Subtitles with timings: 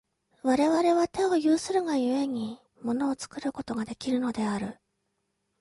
[0.41, 4.79] 我々は手を有するが故に、物を作ることができるのである。